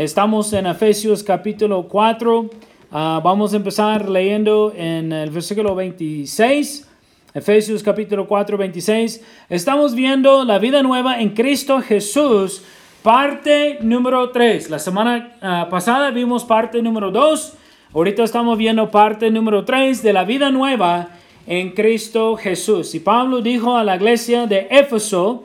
[0.00, 2.48] Estamos en Efesios capítulo 4.
[2.90, 6.88] Ah, vamos a empezar leyendo en el versículo 26.
[7.34, 9.22] Efesios capítulo 4, 26.
[9.50, 12.64] Estamos viendo la vida nueva en Cristo Jesús,
[13.02, 14.70] parte número 3.
[14.70, 17.52] La semana ah, pasada vimos parte número 2.
[17.92, 21.10] Ahorita estamos viendo parte número 3 de la vida nueva
[21.46, 22.94] en Cristo Jesús.
[22.94, 25.44] Y Pablo dijo a la iglesia de Éfeso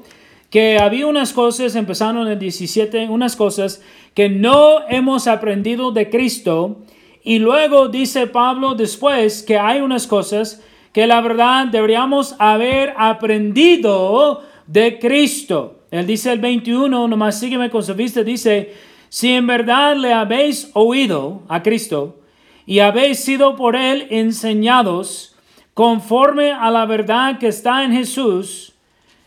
[0.55, 3.83] que había unas cosas, empezando en el 17, unas cosas
[4.13, 6.77] que no hemos aprendido de Cristo.
[7.25, 14.43] Y luego dice Pablo después que hay unas cosas que la verdad deberíamos haber aprendido
[14.65, 15.81] de Cristo.
[15.91, 18.73] Él dice el 21, nomás sígueme con su vista, dice,
[19.09, 22.21] si en verdad le habéis oído a Cristo
[22.65, 25.35] y habéis sido por él enseñados,
[25.73, 28.74] conforme a la verdad que está en Jesús,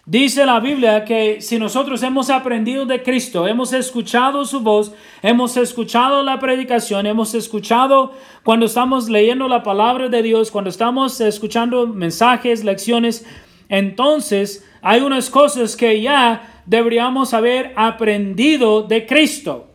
[0.08, 4.90] dice la Biblia que si nosotros hemos aprendido de Cristo, hemos escuchado su voz,
[5.22, 11.20] hemos escuchado la predicación, hemos escuchado cuando estamos leyendo la palabra de Dios, cuando estamos
[11.20, 13.26] escuchando mensajes, lecciones,
[13.68, 19.66] entonces hay unas cosas que ya deberíamos haber aprendido de Cristo.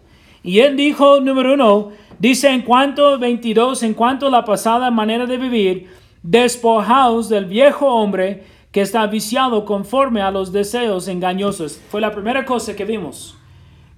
[0.42, 5.28] Y él dijo, número uno, dice en cuanto 22, en cuanto a la pasada manera
[5.28, 5.90] de vivir,
[6.24, 11.80] despojaos del viejo hombre que está viciado conforme a los deseos engañosos.
[11.90, 13.38] Fue la primera cosa que vimos.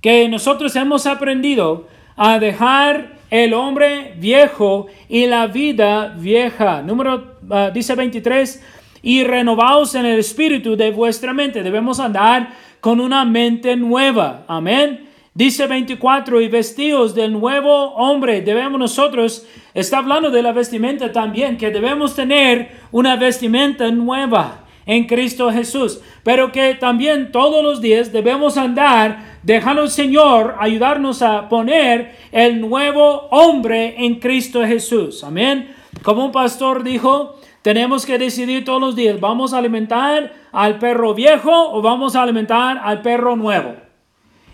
[0.02, 6.82] Que nosotros hemos aprendido a dejar el hombre viejo y la vida vieja.
[6.82, 8.62] Número, ah, dice 23,
[9.02, 11.64] y renovaos en el espíritu de vuestra mente.
[11.64, 12.50] Debemos andar
[12.82, 14.44] con una mente nueva.
[14.46, 15.08] Amén.
[15.34, 21.58] Dice 24, y vestidos del nuevo hombre, debemos nosotros, está hablando de la vestimenta también,
[21.58, 28.12] que debemos tener una vestimenta nueva en Cristo Jesús, pero que también todos los días
[28.12, 35.24] debemos andar dejando al Señor ayudarnos a poner el nuevo hombre en Cristo Jesús.
[35.24, 35.74] Amén.
[36.04, 41.16] Como un pastor dijo, tenemos que decidir todos los días, ¿vamos a alimentar al perro
[41.16, 43.76] viejo o vamos a alimentar al perro nuevo?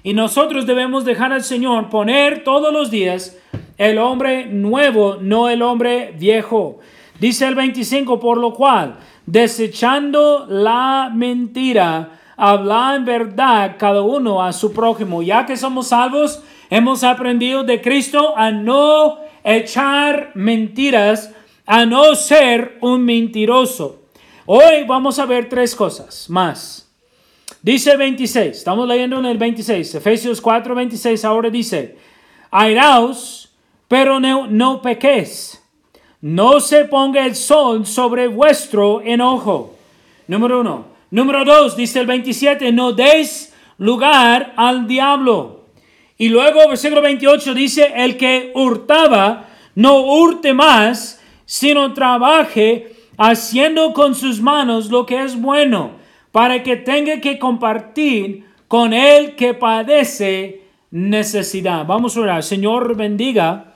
[0.04, 3.38] Y nosotros debemos dejar al Señor poner todos los días
[3.78, 6.80] el hombre nuevo, no el hombre viejo.
[7.22, 14.52] Dice el 25, por lo cual, desechando la mentira, habla en verdad cada uno a
[14.52, 15.22] su prójimo.
[15.22, 21.32] Ya que somos salvos, hemos aprendido de Cristo a no echar mentiras,
[21.68, 24.02] a no ser un mentiroso.
[24.48, 26.92] Hoy vamos a ver tres cosas más.
[27.62, 32.00] Dice 26, estamos leyendo en el 26, Efesios 4, 26, ahora dice,
[32.50, 33.54] airaos,
[33.88, 35.61] pero no, no pequéis,
[36.22, 39.76] no se ponga el sol sobre vuestro enojo.
[40.28, 40.86] Número uno.
[41.10, 45.66] Número dos, dice el 27, no deis lugar al diablo.
[46.18, 54.16] Y luego, versículo 28 dice, el que hurtaba, no hurte más, sino trabaje haciendo con
[54.16, 55.92] sus manos lo que es bueno
[56.32, 60.62] para que tenga que compartir con el que padece
[60.92, 61.86] necesidad.
[61.86, 62.44] Vamos a orar.
[62.44, 63.71] Señor, bendiga,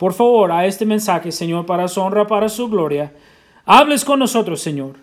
[0.00, 3.12] por favor, a este mensaje, Señor, para su honra, para su gloria.
[3.66, 4.94] Hables con nosotros, Señor,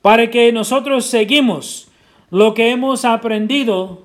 [0.00, 1.88] para que nosotros seguimos
[2.30, 4.04] lo que hemos aprendido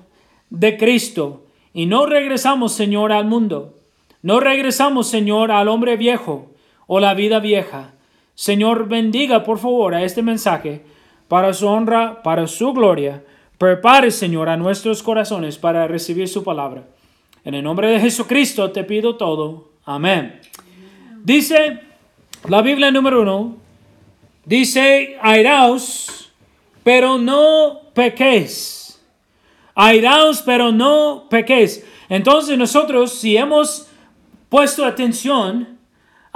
[0.50, 3.78] de Cristo y no regresamos, Señor, al mundo.
[4.20, 6.50] No regresamos, Señor, al hombre viejo
[6.86, 7.94] o la vida vieja.
[8.34, 10.82] Señor, bendiga, por favor, a este mensaje
[11.28, 13.24] para su honra, para su gloria.
[13.56, 16.84] Prepare, Señor, a nuestros corazones para recibir su palabra.
[17.42, 19.75] En el nombre de Jesucristo te pido todo.
[19.86, 20.40] Amén.
[21.22, 21.80] Dice
[22.48, 23.56] la Biblia número uno,
[24.44, 26.32] dice, airaos,
[26.82, 29.00] pero no pequéis.
[29.74, 31.86] Airaos, pero no pequéis.
[32.08, 33.88] Entonces nosotros, si hemos
[34.48, 35.76] puesto atención,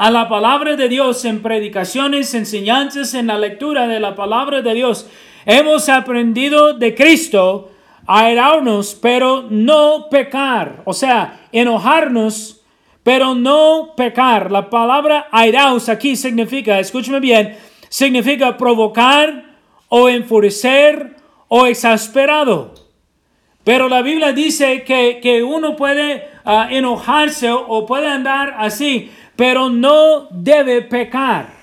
[0.00, 4.72] a la palabra de Dios en predicaciones, enseñanzas, en la lectura de la palabra de
[4.72, 5.06] Dios.
[5.44, 7.70] Hemos aprendido de Cristo
[8.06, 10.82] a airarnos, pero no pecar.
[10.86, 12.59] O sea, enojarnos,
[13.02, 14.50] pero no pecar.
[14.50, 17.56] La palabra airaos aquí significa, escúcheme bien,
[17.88, 19.56] significa provocar
[19.88, 21.16] o enfurecer
[21.48, 22.74] o exasperado.
[23.64, 30.28] Pero la Biblia dice que, uno puede ah, enojarse o puede andar así, pero no
[30.30, 31.60] debe pecar.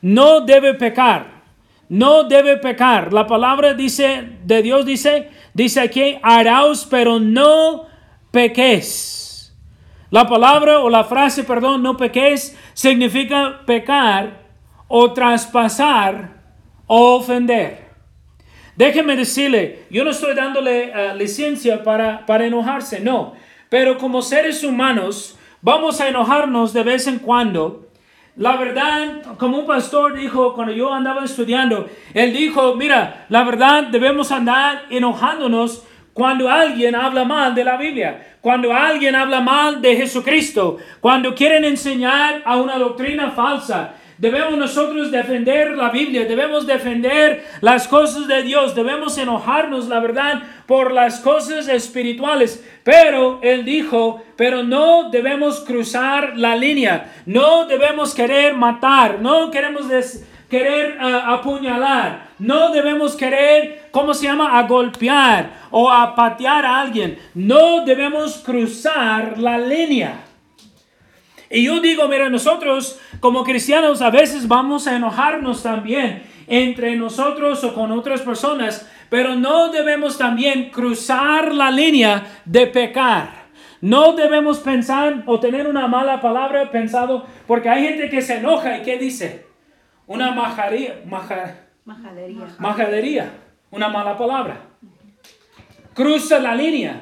[0.00, 1.40] No debe pecar.
[1.88, 3.12] No debe pecar.
[3.12, 7.86] La palabra dice, de Dios dice, dice aquí, haraos, pero no
[8.30, 9.19] pequéis.
[10.10, 14.40] La palabra o la frase, perdón, no pequéis, significa pecar
[14.88, 16.42] o traspasar
[16.86, 17.90] o ofender.
[18.74, 23.34] Déjeme decirle, yo no estoy dándole eh, licencia para, para enojarse, no.
[23.68, 27.86] pero como seres humanos vamos a enojarnos de vez en cuando.
[28.36, 33.84] La verdad, como un pastor dijo cuando yo andaba estudiando, él dijo, mira, la verdad
[33.84, 39.96] debemos andar enojándonos cuando alguien habla mal de la Biblia, cuando alguien habla mal de
[39.96, 47.42] Jesucristo, cuando quieren enseñar a una doctrina falsa, Debemos nosotros defender la Biblia, debemos defender
[47.62, 52.62] las cosas de Dios, debemos enojarnos, la verdad, por las cosas espirituales.
[52.84, 59.88] Pero Él dijo, pero no debemos cruzar la línea, no debemos querer matar, no queremos
[60.50, 66.80] querer uh, apuñalar, no debemos querer, ¿cómo se llama?, a golpear o a patear a
[66.80, 70.24] alguien, no debemos cruzar la línea.
[71.48, 77.62] Y yo digo, mira, nosotros como cristianos a veces vamos a enojarnos también entre nosotros
[77.64, 83.40] o con otras personas, pero no debemos también cruzar la línea de pecar.
[83.80, 88.78] No debemos pensar o tener una mala palabra pensado, porque hay gente que se enoja
[88.78, 89.49] y ¿qué dice?
[90.10, 92.46] Una majadería, majadería.
[92.58, 93.30] majadería,
[93.70, 94.56] una mala palabra.
[95.94, 97.00] Cruza la línea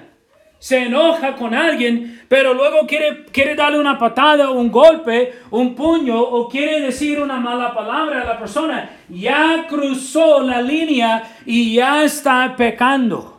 [0.58, 6.20] se enoja con alguien, pero luego quiere, quiere darle una patada, un golpe, un puño
[6.20, 12.02] o quiere decir una mala palabra a la persona, ya cruzó la línea y ya
[12.02, 13.38] está pecando.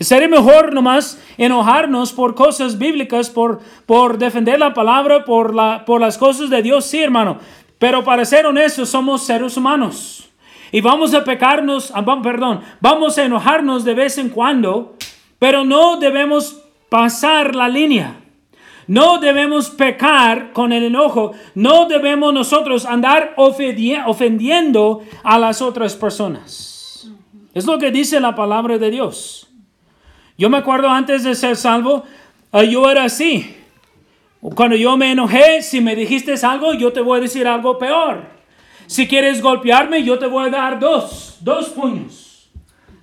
[0.00, 6.00] Sería mejor nomás enojarnos por cosas bíblicas, por, por defender la palabra, por, la, por
[6.00, 7.38] las cosas de Dios, sí, hermano.
[7.78, 10.28] Pero para ser honestos, somos seres humanos.
[10.70, 14.96] Y vamos a pecarnos, ah, perdón, vamos a enojarnos de vez en cuando.
[15.38, 18.16] Pero no debemos pasar la línea.
[18.86, 21.32] No debemos pecar con el enojo.
[21.54, 27.08] No debemos nosotros andar ofendiendo a las otras personas.
[27.54, 29.48] Es lo que dice la palabra de Dios.
[30.38, 32.04] Yo me acuerdo antes de ser salvo,
[32.52, 33.56] eh, yo era así.
[34.40, 38.22] Cuando yo me enojé, si me dijiste algo, yo te voy a decir algo peor.
[38.86, 42.28] Si quieres golpearme, yo te voy a dar dos, dos puños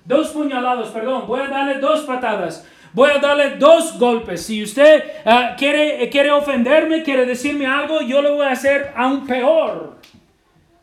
[0.06, 4.46] dos puñalados, perdón, voy a darle dos patadas, voy a darle dos golpes.
[4.46, 9.26] Si usted ah, quiere, quiere ofenderme, quiere decirme algo, yo le voy a hacer aún
[9.26, 9.98] peor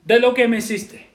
[0.04, 1.13] de lo que me hiciste.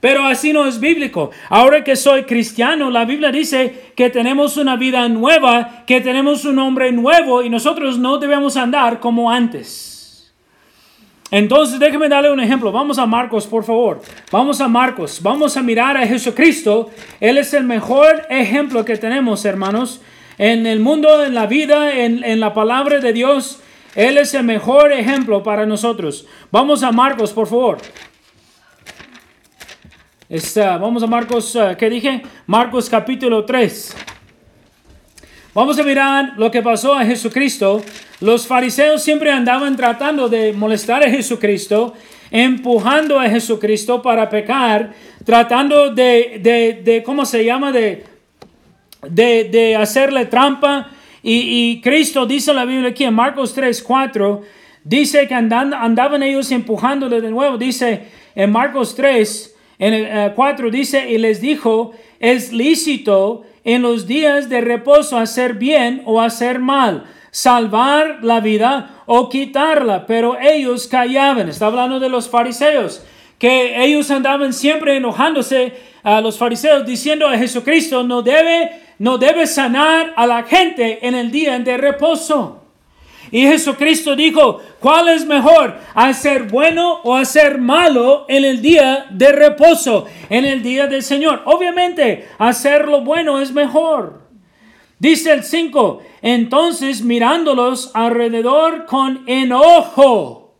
[0.00, 1.30] Pero así no es bíblico.
[1.50, 6.58] Ahora que soy cristiano, la Biblia dice que tenemos una vida nueva, que tenemos un
[6.58, 9.90] hombre nuevo y nosotros no debemos andar como antes.
[11.30, 12.72] Entonces, déjeme darle un ejemplo.
[12.72, 14.02] Vamos a Marcos, por favor.
[14.32, 15.20] Vamos a Marcos.
[15.22, 16.90] Vamos a mirar a Jesucristo.
[17.20, 20.00] Él es el mejor ejemplo que tenemos, hermanos.
[20.38, 23.60] En el mundo, en la vida, en, la palabra de Dios.
[23.94, 26.26] Él es el mejor ejemplo para nosotros.
[26.50, 27.78] Vamos a Marcos, por favor.
[30.78, 32.22] Vamos a Marcos, uh, ¿qué dije?
[32.46, 33.96] Marcos capítulo 3.
[35.52, 37.82] Vamos a mirar lo que pasó a Jesucristo.
[38.20, 41.94] Los fariseos siempre andaban tratando de molestar a Jesucristo,
[42.30, 44.92] empujando a Jesucristo para pecar,
[45.24, 47.72] tratando de, ¿cómo se llama?
[47.72, 48.04] De,
[49.08, 50.90] de, hacerle trampa.
[51.24, 54.42] Y, Cristo dice la Biblia aquí en Marcos 3, 4,
[54.84, 57.58] dice que andan, andaban ellos empujándole de nuevo.
[57.58, 58.04] Dice
[58.36, 59.49] en Marcos 3,
[59.80, 65.16] en el 4, eh, dice, y les dijo, es lícito en los días de reposo
[65.16, 71.48] hacer bien o hacer mal, salvar la vida o quitarla, pero ellos callaban.
[71.48, 73.02] Está hablando de los fariseos,
[73.38, 79.46] que ellos andaban siempre enojándose a los fariseos diciendo a Jesucristo no debe no debe
[79.46, 82.59] sanar a la gente en el día de reposo.
[83.32, 85.78] Y Jesucristo dijo, ¿cuál es mejor?
[85.94, 91.42] ¿Hacer bueno o hacer malo en el día de reposo, en el día del Señor?
[91.44, 94.20] Obviamente, hacer lo bueno es mejor.
[94.98, 100.56] Dice el 5, entonces mirándolos alrededor con enojo,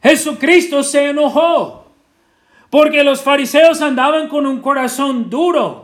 [0.00, 1.86] Jesucristo se enojó,
[2.70, 5.81] porque los fariseos andaban con un corazón duro.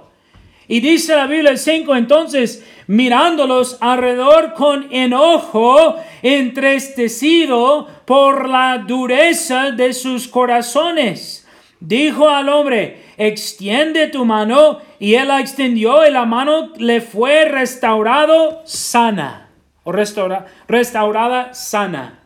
[0.68, 9.70] Y dice la Biblia el 5, entonces mirándolos alrededor con enojo, entristecido por la dureza
[9.70, 11.46] de sus corazones.
[11.80, 17.46] Dijo al hombre, extiende tu mano, y él la extendió, y la mano le fue
[17.46, 19.48] restaurado sana,
[19.84, 22.20] o restaura, restaurada sana.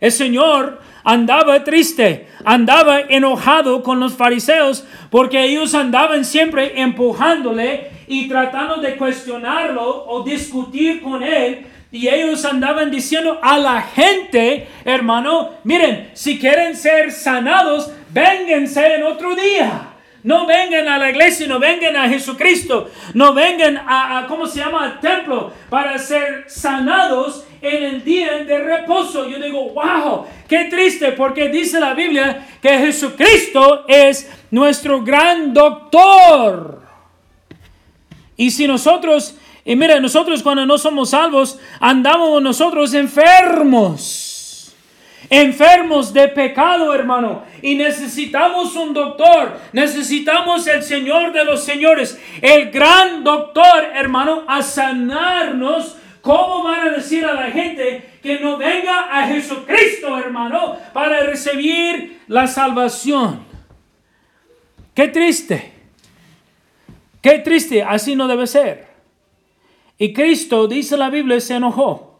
[0.00, 8.28] El Señor andaba triste, andaba enojado con los fariseos porque ellos andaban siempre empujándole y
[8.28, 11.66] tratando de cuestionarlo o discutir con él.
[11.90, 19.02] Y ellos andaban diciendo a la gente, hermano, miren, si quieren ser sanados, vénganse en
[19.02, 19.91] otro día.
[20.24, 24.84] No vengan a la iglesia, no vengan a Jesucristo, no vengan a, ¿cómo se llama?,
[24.84, 29.28] al templo para ser sanados en el día de reposo.
[29.28, 36.82] Yo digo, wow, qué triste, porque dice la Biblia que Jesucristo es nuestro gran doctor.
[38.36, 44.31] Y si nosotros, y mira, nosotros cuando no somos salvos, andamos nosotros enfermos
[45.30, 47.44] enfermos de pecado, hermano.
[47.62, 54.62] Y necesitamos un doctor, necesitamos el Señor de los señores, el gran doctor, hermano, a
[54.62, 55.96] sanarnos.
[56.20, 62.20] ¿Cómo van a decir a la gente que no venga a Jesucristo, hermano, para recibir
[62.28, 63.44] la salvación?
[64.94, 65.72] Qué triste.
[67.20, 68.88] Qué triste, así no debe ser.
[69.96, 72.11] Y Cristo, dice la Biblia, se enojó.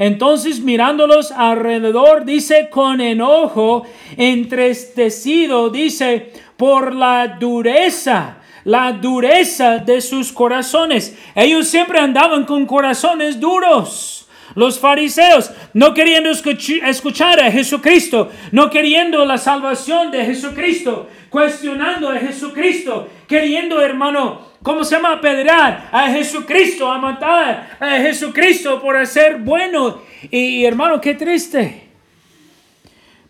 [0.00, 3.84] Entonces mirándolos alrededor, dice con enojo,
[4.16, 11.18] entristecido, dice, por la dureza, la dureza de sus corazones.
[11.34, 14.26] Ellos siempre andaban con corazones duros.
[14.54, 22.16] Los fariseos, no queriendo escuchar a Jesucristo, no queriendo la salvación de Jesucristo, cuestionando a
[22.16, 25.12] Jesucristo, queriendo, hermano, ¿Cómo se llama?
[25.12, 30.02] Apedrear a Jesucristo, a matar a Jesucristo por ser bueno.
[30.30, 31.88] Y, hermano, qué triste.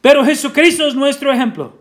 [0.00, 1.78] Pero Jesucristo es nuestro ejemplo.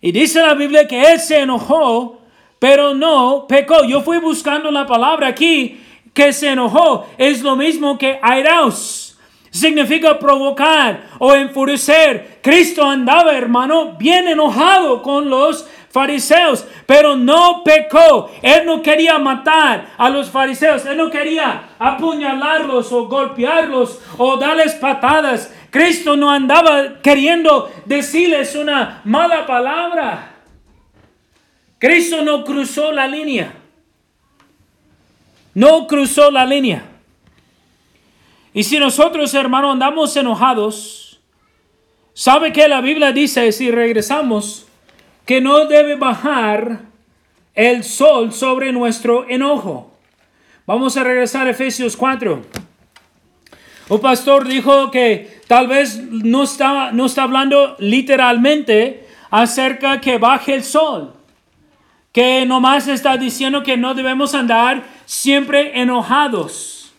[0.00, 2.20] Y dice la Biblia que Él se enojó,
[2.60, 3.84] pero no pecó.
[3.84, 5.80] Yo fui buscando la palabra aquí
[6.14, 7.06] que se enojó.
[7.18, 9.18] Es lo mismo que airaos.
[9.50, 12.38] Significa provocar o enfurecer.
[12.40, 18.30] Cristo andaba, hermano, bien enojado con los fariseos, pero no pecó.
[18.42, 24.74] Él no quería matar a los fariseos, él no quería apuñalarlos o golpearlos o darles
[24.74, 25.52] patadas.
[25.70, 30.36] Cristo no andaba queriendo decirles una mala palabra.
[31.78, 33.54] Cristo no cruzó la línea.
[35.54, 36.84] No cruzó la línea.
[38.52, 41.20] Y si nosotros, hermano, andamos enojados,
[42.14, 44.66] ¿sabe que la Biblia dice si regresamos?
[45.30, 46.80] Que no debe bajar
[47.54, 49.96] el sol sobre nuestro enojo.
[50.66, 52.42] Vamos a regresar a Efesios 4.
[53.90, 60.52] Un pastor dijo que tal vez no está, no está hablando literalmente acerca que baje
[60.52, 61.14] el sol.
[62.10, 66.92] Que nomás está diciendo que no debemos andar siempre enojados.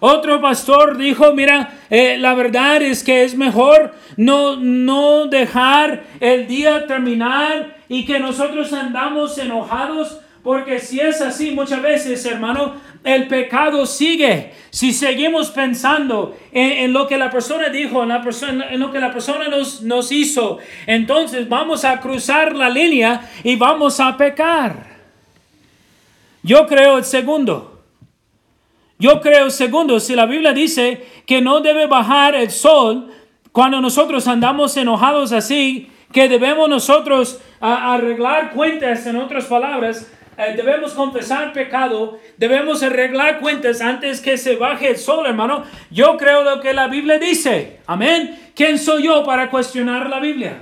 [0.00, 6.46] Otro pastor dijo, mira, eh, la verdad es que es mejor no, no dejar el
[6.46, 13.28] día terminar y que nosotros andamos enojados, porque si es así muchas veces, hermano, el
[13.28, 14.52] pecado sigue.
[14.70, 19.82] Si seguimos pensando en, lo que la persona dijo, en, lo que la persona nos,
[19.82, 24.86] nos hizo, entonces vamos a cruzar la línea y vamos a pecar.
[26.42, 27.82] Yo creo el segundo.
[28.98, 33.12] Yo creo, segundo, si la Biblia dice que no debe bajar el sol
[33.52, 40.92] cuando nosotros andamos enojados así, que debemos nosotros arreglar cuentas, en otras palabras, eh, debemos
[40.92, 45.64] confesar pecado, debemos arreglar cuentas antes que se baje el sol, hermano.
[45.90, 47.80] Yo creo lo que la Biblia dice.
[47.86, 48.38] Amén.
[48.54, 50.60] ¿Quién soy yo para cuestionar la Biblia?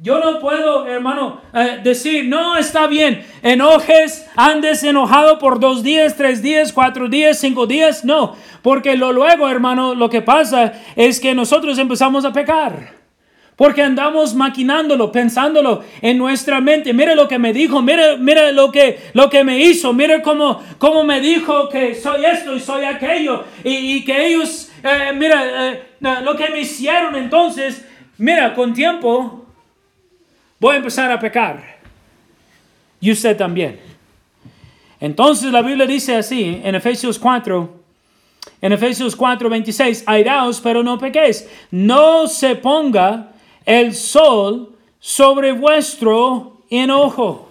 [0.00, 6.16] Yo no puedo, hermano, eh, decir, no, está bien, enojes, andes enojado por dos días,
[6.16, 8.04] tres días, cuatro días, cinco días.
[8.04, 12.97] No, porque lo luego, hermano, lo que pasa es que nosotros empezamos a pecar.
[13.58, 16.92] Porque andamos maquinándolo, pensándolo en nuestra mente.
[16.92, 20.62] Mire lo que me dijo, mire, mire lo, que, lo que me hizo, mire cómo,
[20.78, 23.42] cómo me dijo que soy esto y soy aquello.
[23.64, 25.82] Y, que ellos, eh, mira, eh,
[26.22, 27.84] lo que me hicieron entonces,
[28.16, 29.44] mira, con tiempo
[30.60, 31.80] voy a empezar a pecar.
[33.00, 33.80] Y usted también.
[35.00, 37.76] Entonces la Biblia dice así en Efesios 4,
[38.62, 41.48] en Efesios 4, 26, airaos, pero no pequéis.
[41.72, 43.32] No se ponga
[43.68, 47.50] el sol sobre vuestro enojo.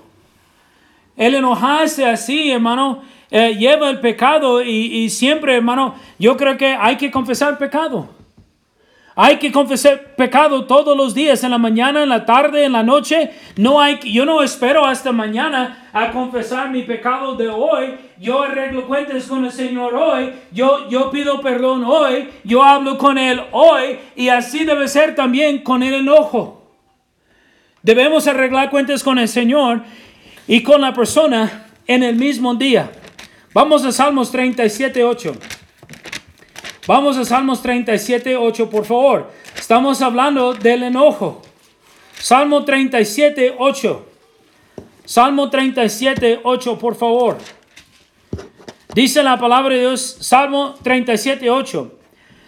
[1.15, 6.73] El enojarse así, hermano, eh, lleva el pecado y, y siempre, hermano, yo creo que
[6.73, 8.09] hay que confesar pecado.
[9.15, 12.81] Hay que confesar pecado todos los días, en la mañana, en la tarde, en la
[12.81, 13.31] noche.
[13.55, 17.93] No hay, yo no espero hasta mañana a confesar mi pecado de hoy.
[18.19, 20.33] Yo arreglo cuentas con el Señor hoy.
[20.51, 22.29] Yo, yo pido perdón hoy.
[22.43, 23.99] Yo hablo con Él hoy.
[24.15, 26.71] Y así debe ser también con el enojo.
[27.83, 29.83] Debemos arreglar cuentas con el Señor
[30.47, 32.91] y con la persona en el mismo día.
[33.53, 35.33] Vamos a Salmos 37, 8.
[36.87, 39.31] Vamos a Salmos 37, 8, por favor.
[39.57, 41.41] Estamos hablando del enojo.
[42.19, 44.05] Salmo 37, 8.
[45.05, 47.37] Salmo 37, 8, por favor.
[48.97, 51.99] Dice la palabra de Dios, Salmo 37, 8.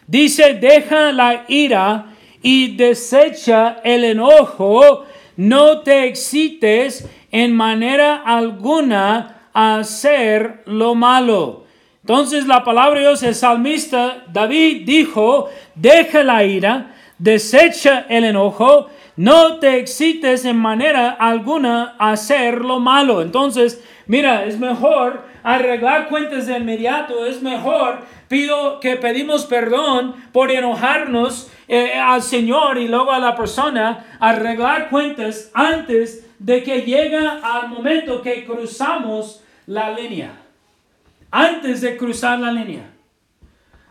[0.08, 2.08] Dice, deja la ira
[2.42, 5.06] y desecha el enojo,
[5.38, 11.66] no te excites en manera alguna a hacer lo malo.
[12.02, 18.88] Entonces la palabra de Dios, el salmista David dijo, deja la ira, desecha el enojo,
[19.18, 23.22] no te excites en manera alguna a hacer lo malo.
[23.22, 30.52] Entonces, mira, es mejor arreglar cuentas de inmediato, es mejor pido que pedimos perdón por
[30.52, 37.18] enojarnos eh, al Señor y luego a la persona, arreglar cuentas antes de que llegue
[37.18, 40.32] al momento que cruzamos la línea.
[41.32, 42.90] Antes de cruzar la línea.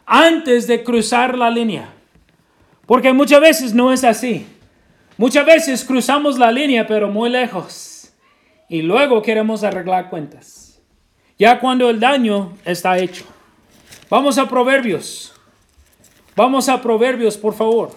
[0.07, 1.89] Antes de cruzar la línea.
[2.87, 4.47] Porque muchas veces no es así.
[5.17, 8.13] Muchas veces cruzamos la línea pero muy lejos.
[8.69, 10.68] Y luego queremos arreglar cuentas.
[11.39, 13.25] Ya cuando el daño está hecho.
[14.11, 15.33] Vamos a Proverbios.
[16.35, 17.95] Vamos a Proverbios, por favor.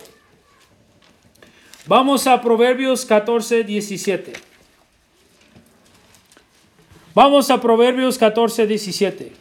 [1.87, 4.33] Vamos a Proverbios 14, 17.
[7.13, 9.33] Vamos a Proverbios 14, 17.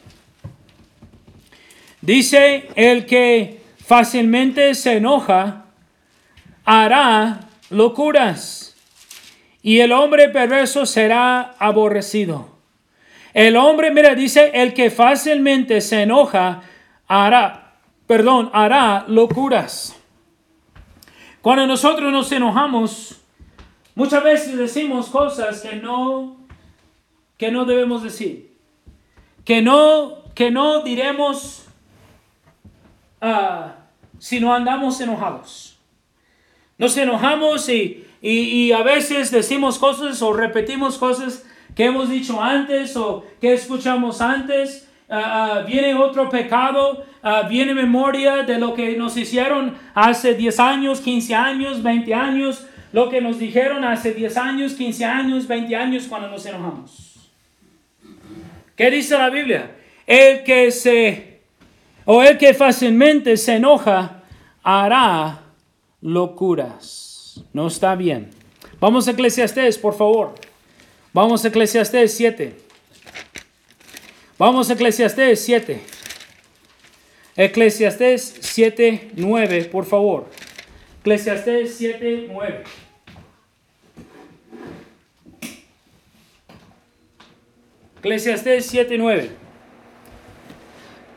[2.00, 5.66] Dice, el que fácilmente se enoja
[6.64, 8.74] hará locuras
[9.62, 12.59] y el hombre perverso será aborrecido.
[13.32, 16.62] El hombre, mira, dice, el que fácilmente se enoja
[17.06, 17.74] hará,
[18.06, 19.96] perdón, hará locuras.
[21.40, 23.20] Cuando nosotros nos enojamos,
[23.94, 26.36] muchas veces decimos cosas que no,
[27.38, 28.56] que no debemos decir.
[29.44, 31.66] Que no, que no diremos
[33.22, 33.70] uh,
[34.18, 35.78] si no andamos enojados.
[36.78, 41.44] Nos enojamos y, y a veces decimos cosas o repetimos cosas
[41.74, 44.88] que hemos dicho antes o que escuchamos antes.
[45.12, 50.60] Ah, ah, viene otro pecado, uh, viene memoria de lo que nos hicieron hace 10
[50.60, 55.74] años, 15 años, 20 años, lo que nos dijeron hace 10 años, 15 años, 20
[55.74, 57.28] años cuando nos enojamos.
[58.76, 59.72] ¿Qué dice la Biblia?
[60.06, 61.40] El que se,
[62.04, 64.22] o el que fácilmente se enoja,
[64.62, 65.40] hará
[66.00, 67.44] locuras.
[67.52, 68.30] No está bien.
[68.78, 70.34] Vamos a Eclesiastés, por favor.
[71.12, 72.54] Vamos a Eclesiastés 7.
[74.38, 75.80] Vamos a Eclesiastés 7.
[77.36, 80.28] Eclesiastés 7, 9, por favor.
[81.00, 82.64] Eclesiastés 7, 9.
[87.98, 89.30] Eclesiastés 7, 9.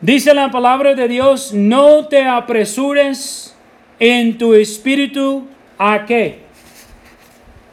[0.02, 3.56] Dice la palabra de Dios, no te apresures
[4.00, 6.40] en tu espíritu a qué.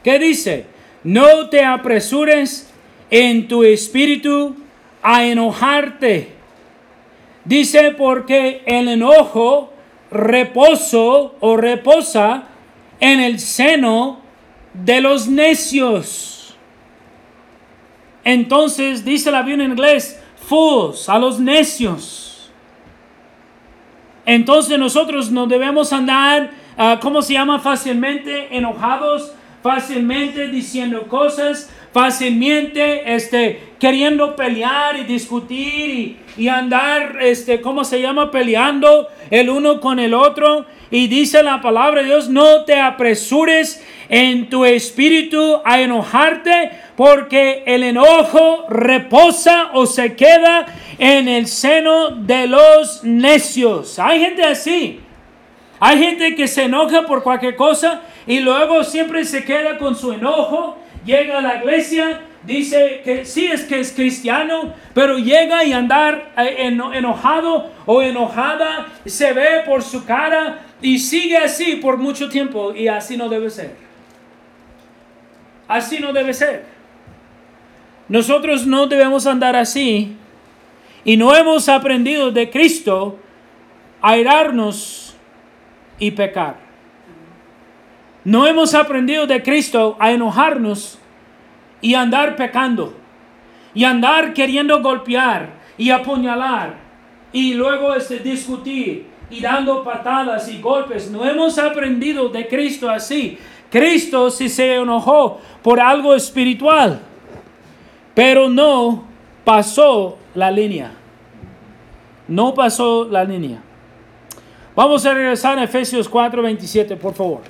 [0.03, 0.70] ¿Qué dice?
[1.03, 2.71] No te apresures
[3.09, 4.55] en tu espíritu
[5.01, 6.33] a enojarte.
[7.43, 9.73] Dice porque el enojo
[10.11, 12.43] reposo o reposa
[12.99, 14.19] en el seno
[14.73, 16.55] de los necios.
[18.23, 22.51] Entonces dice la Biblia en inglés, fools, a los necios.
[24.25, 27.57] Entonces nosotros no debemos andar, uh, ¿cómo se llama?
[27.57, 37.83] Fácilmente enojados fácilmente diciendo cosas, fácilmente este, queriendo pelear y discutir y, andar, este, ¿cómo
[37.83, 38.31] se llama?
[38.31, 40.65] Peleando el uno con el otro.
[40.89, 47.63] Y dice la palabra de Dios, no te apresures en tu espíritu a enojarte, porque
[47.65, 50.65] el enojo reposa o se queda
[50.97, 53.97] en el seno de los necios.
[53.99, 54.99] Hay gente así.
[55.83, 60.13] Hay gente que se enoja por cualquier cosa y luego siempre se queda con su
[60.13, 65.73] enojo, llega a la iglesia, dice que sí es que es cristiano, pero llega y
[65.73, 72.29] andar eh, enojado o enojada, se ve por su cara y sigue así por mucho
[72.29, 73.75] tiempo y así no debe ser.
[75.67, 76.63] Así no debe ser.
[78.07, 80.15] Nosotros no debemos andar así
[81.03, 83.17] y no hemos aprendido de Cristo
[83.99, 85.10] a irarnos
[86.01, 86.55] y pecar.
[88.25, 90.97] No hemos aprendido de Cristo a enojarnos
[91.79, 92.93] y andar pecando
[93.73, 96.73] y andar queriendo golpear y apuñalar
[97.31, 101.09] y luego este, discutir y dando patadas y golpes.
[101.09, 103.37] No hemos aprendido de Cristo así.
[103.69, 106.99] Cristo sí se enojó por algo espiritual,
[108.15, 109.03] pero no
[109.45, 110.91] pasó la línea.
[112.27, 113.61] No pasó la línea.
[114.81, 117.41] Vamos a regresar a Efesios 4, 27, por favor.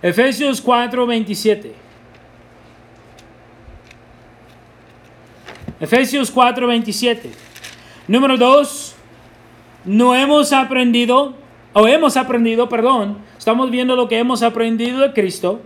[0.00, 1.74] Efesios 4, 27.
[5.80, 7.32] Efesios 4, 27.
[8.06, 8.94] Número 2.
[9.86, 11.34] No hemos aprendido,
[11.72, 15.62] o hemos aprendido, perdón, estamos viendo lo que hemos aprendido de Cristo.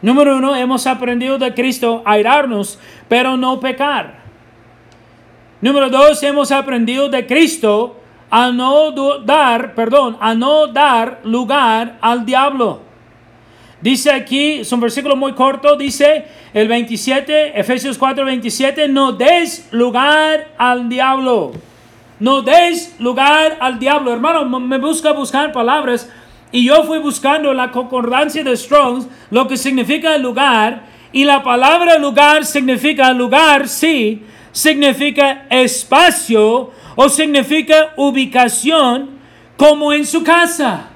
[0.00, 0.54] Número 1.
[0.54, 2.18] Hemos aprendido de Cristo a
[3.08, 4.20] pero no pecar.
[5.60, 6.22] Número 2.
[6.22, 8.05] Hemos aprendido de Cristo
[8.36, 8.92] a no
[9.24, 12.82] dar, perdón, a no dar lugar al diablo.
[13.80, 19.66] Dice aquí, es un versículo muy corto, dice el 27, Efesios 4, 27, no des
[19.72, 21.52] lugar al diablo.
[22.20, 24.12] No des lugar al diablo.
[24.12, 26.10] Hermano, me busca buscar palabras
[26.52, 31.96] y yo fui buscando la concordancia de Strong's, lo que significa lugar, y la palabra
[31.96, 34.22] lugar significa lugar, sí,
[34.52, 39.20] significa espacio o significa ubicación
[39.56, 40.88] como en su casa.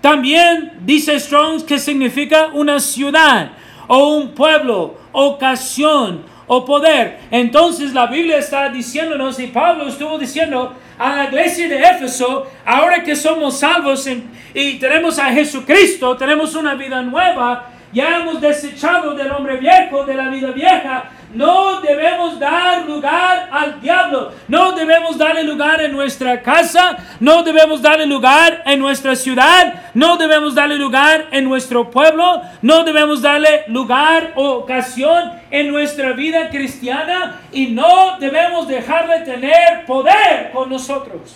[0.00, 3.52] También dice Strong que significa una ciudad
[3.86, 7.20] o un pueblo, ocasión o poder.
[7.30, 13.02] Entonces la Biblia está diciéndonos y Pablo estuvo diciendo a la iglesia de Éfeso, ahora
[13.02, 14.08] que somos salvos
[14.54, 20.14] y tenemos a Jesucristo, tenemos una vida nueva, ya hemos desechado del hombre viejo, de
[20.14, 24.32] la vida vieja, no debemos dar lugar al diablo.
[24.48, 26.96] No debemos darle lugar en nuestra casa.
[27.20, 29.72] No debemos darle lugar en nuestra ciudad.
[29.94, 32.42] No debemos darle lugar en nuestro pueblo.
[32.60, 37.40] No debemos darle lugar o ocasión en nuestra vida cristiana.
[37.50, 41.34] Y no debemos dejarle tener poder con nosotros.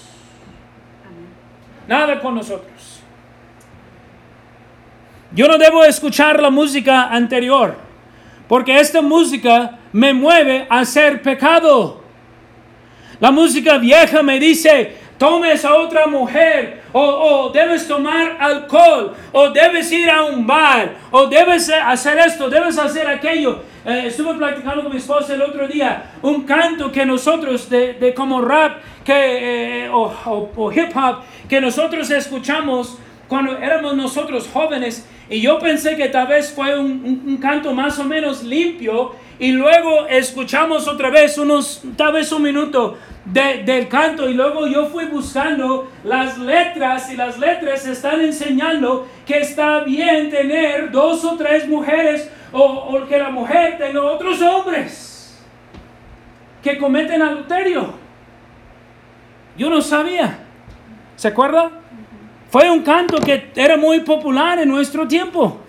[1.88, 3.00] Nada con nosotros.
[5.32, 7.86] Yo no debo escuchar la música anterior.
[8.48, 12.02] Porque esta música me mueve a hacer pecado.
[13.18, 19.90] La música vieja me dice, tomes a otra mujer, o, debes tomar alcohol, o debes
[19.90, 23.62] ir a un bar, o debes hacer esto, debes hacer aquello.
[23.86, 28.42] Eh, estuve practicando con mi esposa el otro día un canto que nosotros, de, como
[28.42, 35.58] rap que, eh, o hip hop, que nosotros escuchamos cuando éramos nosotros jóvenes y yo
[35.58, 41.10] pensé que tal vez fue un, canto más o menos limpio y luego escuchamos otra
[41.10, 47.12] vez unos, tal vez un minuto del canto y luego yo fui buscando las letras
[47.12, 53.06] y las letras están enseñando que está bien tener dos o tres mujeres o, o
[53.06, 55.44] que la mujer tenga otros hombres
[56.62, 57.94] que cometen adulterio.
[59.58, 60.38] Yo no sabía.
[61.16, 61.70] ¿Se acuerda?
[62.50, 65.60] Fue un canto que era muy popular en nuestro tiempo.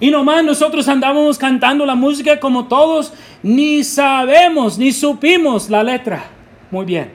[0.00, 6.38] Y nomás nosotros andábamos cantando la música como todos, ni sabemos, ni supimos la letra
[6.70, 7.12] muy bien.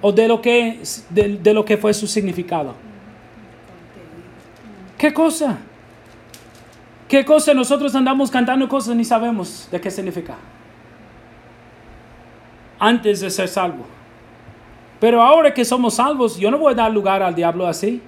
[0.00, 2.74] O de lo que, de, lo que fue su significado.
[4.98, 5.58] ¿Qué cosa?
[7.08, 10.36] ¿Qué cosa nosotros andamos cantando cosas ni sabemos de qué significa?
[12.78, 13.86] Antes de ser salvo.
[15.00, 18.02] Pero ahora que somos salvos, yo no voy a dar lugar al diablo así.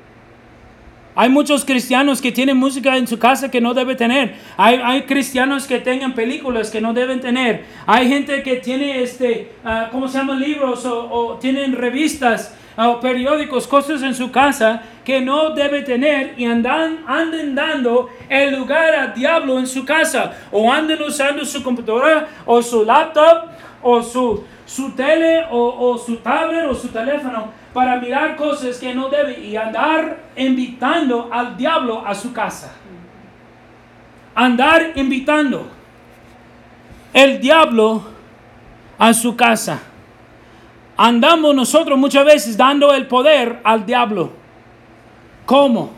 [1.21, 4.37] Hay muchos cristianos que tienen música en su casa que no debe tener.
[4.57, 7.65] Hay, cristianos que tengan películas que no deben tener.
[7.89, 10.39] Hay gente que tiene, este, uh, ¿cómo se llaman?
[10.39, 16.45] Libros o, tienen revistas o periódicos, cosas en su casa que no debe tener y
[16.45, 20.35] andan, anden dando el lugar al diablo en su casa.
[20.53, 23.51] O anden usando su computadora o su laptop
[23.83, 29.09] o su su tele o, su tablet o su teléfono para mirar cosas que no
[29.09, 32.73] debe y andar invitando al diablo a su casa.
[34.35, 35.69] Andar invitando
[37.13, 38.03] el diablo
[38.99, 39.81] a su casa.
[40.97, 44.33] Andamos nosotros muchas veces dando el poder al diablo.
[45.47, 45.93] ¿Cómo?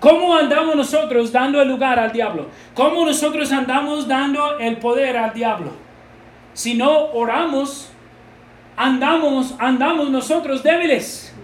[0.00, 2.46] ¿Cómo andamos nosotros dando el lugar al diablo?
[2.74, 5.72] ¿Cómo nosotros andamos dando el poder al diablo?
[6.52, 7.90] Si no oramos,
[8.78, 11.34] andamos, andamos nosotros débiles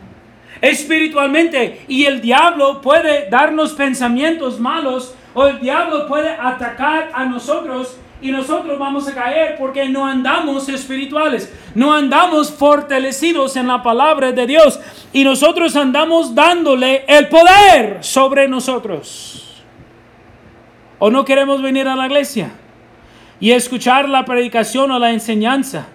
[0.60, 7.98] espiritualmente y el diablo puede darnos pensamientos malos o el diablo puede atacar a nosotros
[8.22, 14.32] y nosotros vamos a caer porque no andamos espirituales, no andamos fortalecidos en la palabra
[14.32, 14.80] de Dios
[15.12, 19.62] y nosotros andamos dándole el poder sobre nosotros.
[20.98, 22.52] ¿O no queremos venir a la iglesia?
[23.40, 25.86] y escuchar la predicación o la enseñanza.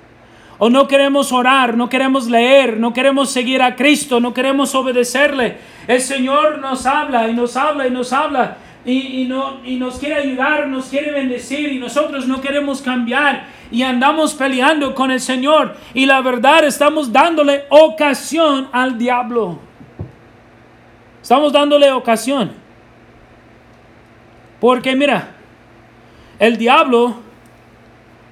[0.60, 5.58] O no queremos orar, no queremos leer, no queremos seguir a Cristo, no queremos obedecerle.
[5.88, 10.16] El Señor nos habla y nos habla y nos habla y, no, y nos quiere
[10.16, 15.76] ayudar, nos quiere bendecir y nosotros no queremos cambiar y andamos peleando con el Señor
[15.94, 19.60] y la verdad estamos dándole ocasión al diablo.
[21.22, 22.52] Estamos dándole ocasión.
[24.60, 25.36] Porque mira,
[26.38, 27.29] el diablo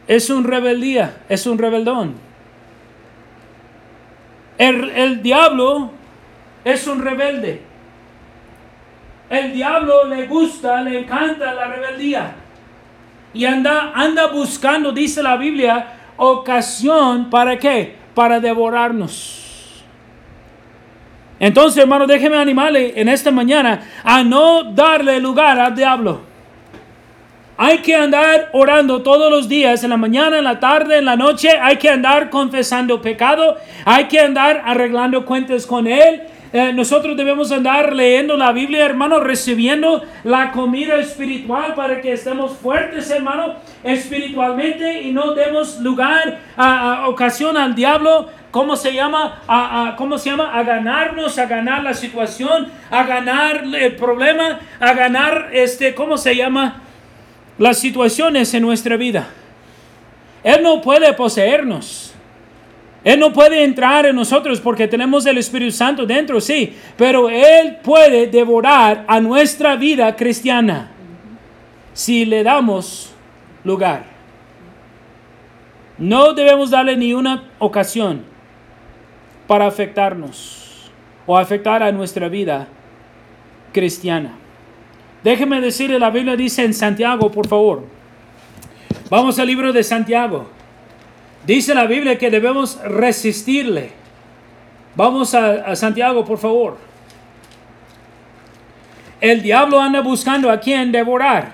[0.08, 2.16] es un rebeldía, es un rebeldón.
[4.58, 5.92] El, el diablo
[6.64, 7.62] es un rebelde.
[9.30, 12.34] El diablo le gusta, le encanta la rebeldía.
[13.34, 17.96] Y anda, anda buscando, dice la Biblia, ocasión para qué?
[18.16, 19.84] Para devorarnos.
[21.40, 26.22] Entonces, hermano, déjeme animarle en esta mañana a no darle lugar al diablo.
[27.60, 31.16] Hay que andar orando todos los días, en la mañana, en la tarde, en la
[31.16, 31.50] noche.
[31.60, 33.58] Hay que andar confesando pecado.
[33.84, 36.22] Hay que andar arreglando cuentas con Él.
[36.54, 42.54] Eh, nosotros debemos andar leyendo la Biblia, hermano, recibiendo la comida espiritual para que estemos
[42.54, 48.28] fuertes, hermano, espiritualmente y no demos lugar a, ocasión al diablo.
[48.52, 49.42] ¿Cómo se llama?
[49.48, 50.58] A, ¿Cómo se llama?
[50.58, 56.36] A ganarnos, a ganar la situación, a ganar el problema, a ganar, este, ¿cómo se
[56.36, 56.84] llama?
[57.58, 59.30] Las situaciones en nuestra vida.
[60.44, 62.14] Él no puede poseernos.
[63.04, 67.78] Él no puede entrar en nosotros porque tenemos el Espíritu Santo dentro, sí, pero Él
[67.84, 70.92] puede devorar a nuestra vida cristiana
[71.94, 73.12] si le damos
[73.64, 74.04] lugar.
[75.98, 78.24] No debemos darle ni una ocasión
[79.48, 80.92] para afectarnos
[81.26, 82.68] o afectar a nuestra vida
[83.74, 84.32] cristiana.
[85.24, 87.84] Déjeme decirle, la Biblia dice en Santiago, por favor.
[89.10, 90.50] Vamos al libro de Santiago.
[91.46, 93.92] Dice la Biblia que debemos resistirle.
[94.96, 96.78] Vamos a, Santiago, por favor.
[99.22, 101.52] El diablo anda buscando a quien devorar.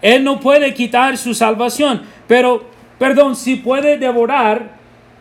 [0.00, 2.64] Él no puede quitar su salvación, pero,
[2.98, 4.70] perdón, si puede devorar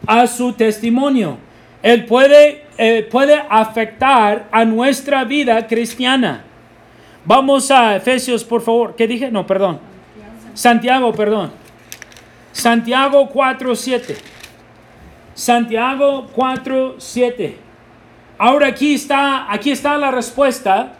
[0.05, 1.37] a su testimonio.
[1.81, 6.43] Él puede, eh, puede afectar a nuestra vida cristiana.
[7.25, 8.95] Vamos a Efesios, por favor.
[8.95, 9.31] ¿Qué dije?
[9.31, 9.79] No, perdón.
[10.53, 11.51] Santiago, perdón.
[12.51, 14.17] Santiago 4.7.
[15.33, 17.55] Santiago 4.7.
[18.37, 20.93] Ahora aquí está, aquí está la respuesta.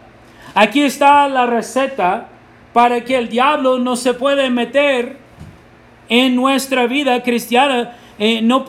[0.54, 2.28] Aquí está la receta
[2.72, 5.18] para que el diablo no se puede meter
[6.08, 7.96] en nuestra vida cristiana.
[8.18, 8.64] Eh, no,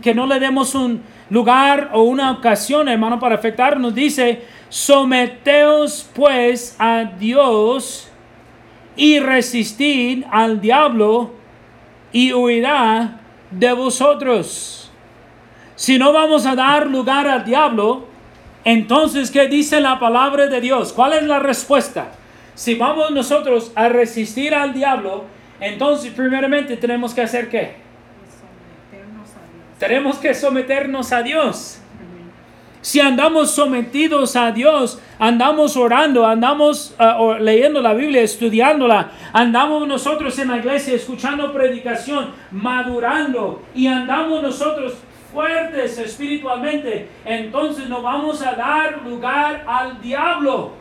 [0.00, 3.94] que no le demos un lugar o una ocasión, hermano, para afectarnos.
[3.94, 8.10] Dice, someteos pues a Dios
[8.96, 11.32] y resistid al diablo
[12.12, 14.90] y huirá de vosotros.
[15.76, 18.06] Si no vamos a dar lugar al diablo,
[18.64, 20.92] entonces, ¿qué dice la palabra de Dios?
[20.92, 22.08] ¿Cuál es la respuesta?
[22.54, 25.24] Si vamos nosotros a resistir al diablo,
[25.60, 27.87] entonces primeramente tenemos que hacer qué?
[29.78, 31.80] Tenemos que someternos a Dios.
[32.80, 40.38] Si andamos sometidos a Dios, andamos orando, andamos uh, leyendo la Biblia, estudiándola, andamos nosotros
[40.38, 44.94] en la iglesia escuchando predicación, madurando y andamos nosotros
[45.32, 50.72] fuertes espiritualmente, entonces no vamos a dar lugar al diablo.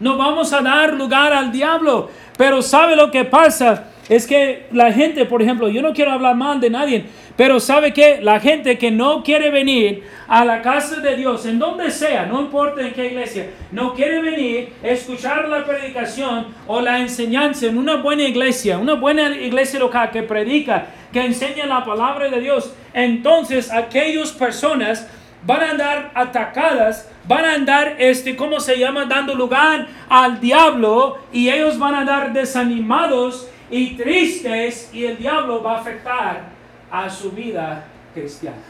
[0.00, 2.10] No vamos a dar lugar al diablo.
[2.36, 3.84] Pero ¿sabe lo que pasa?
[4.08, 7.06] Es que la gente, por ejemplo, yo no quiero hablar mal de nadie,
[7.42, 11.58] pero sabe que la gente que no quiere venir a la casa de Dios, en
[11.58, 17.00] donde sea, no importa en qué iglesia, no quiere venir, escuchar la predicación o la
[17.00, 22.28] enseñanza en una buena iglesia, una buena iglesia local que predica, que enseña la palabra
[22.28, 25.10] de Dios, entonces aquellas personas
[25.44, 29.06] van a andar atacadas, van a andar, este, ¿cómo se llama?
[29.06, 35.60] Dando lugar al diablo y ellos van a andar desanimados y tristes y el diablo
[35.60, 36.51] va a afectar
[36.92, 38.62] a su vida cristiana.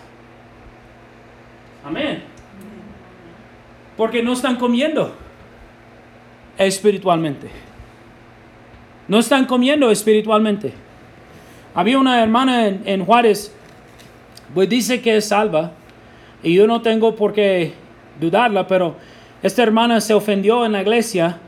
[1.84, 2.22] Amén.
[3.96, 5.12] Porque no están comiendo
[6.56, 7.50] espiritualmente.
[9.08, 10.72] No están comiendo espiritualmente.
[11.74, 13.52] Había una hermana en, Juárez,
[14.54, 15.72] pues dice que es salva,
[16.42, 17.72] y yo no tengo por qué
[18.20, 18.96] dudarla, pero
[19.42, 21.38] esta hermana se ofendió en la iglesia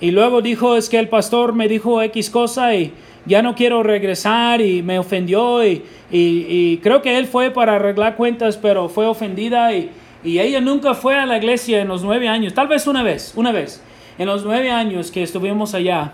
[0.00, 3.82] y luego dijo, es que el pastor me dijo X cosa y ya no quiero
[3.82, 9.72] regresar y me ofendió y, creo que él fue para arreglar cuentas, pero fue ofendida
[9.72, 9.90] y,
[10.24, 13.50] ella nunca fue a la iglesia en los nueve años, tal vez una vez, una
[13.50, 13.82] vez,
[14.18, 16.12] en los nueve años que estuvimos allá.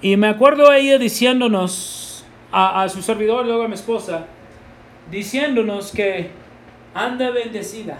[0.00, 4.26] Y me acuerdo ella diciéndonos a, a su servidor, luego a mi esposa,
[5.10, 6.30] diciéndonos que
[6.94, 7.98] anda bendecida,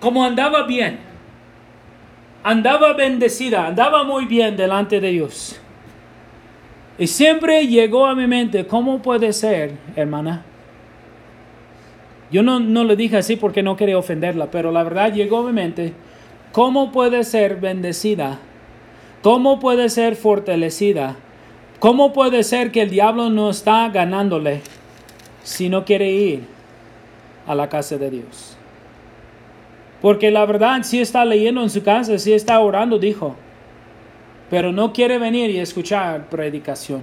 [0.00, 0.98] como andaba bien,
[2.42, 5.60] andaba bendecida, andaba muy bien delante de Dios.
[6.98, 10.44] Y siempre llegó a mi mente, ¿cómo puede ser, hermana?
[12.30, 15.46] Yo no, no le dije así porque no quería ofenderla, pero la verdad llegó a
[15.46, 15.92] mi mente,
[16.52, 18.38] ¿cómo puede ser bendecida
[19.24, 21.16] ¿Cómo puede ser fortalecida?
[21.78, 24.60] ¿Cómo puede ser que el diablo no está ganándole
[25.42, 26.44] si no quiere ir
[27.46, 28.58] a la casa de Dios?
[30.02, 33.34] Porque la verdad, si está leyendo en su casa, si está orando, dijo,
[34.54, 37.02] pero no quiere venir y escuchar predicación.